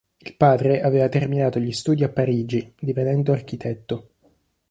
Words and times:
Il 0.17 0.35
padre 0.35 0.81
aveva 0.81 1.09
terminato 1.09 1.59
gli 1.59 1.71
studi 1.71 2.03
a 2.03 2.09
Parigi, 2.09 2.73
divenendo 2.79 3.33
architetto. 3.33 4.09